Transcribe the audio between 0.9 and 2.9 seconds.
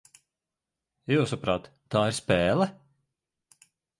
Jūsuprāt, tā ir spēle?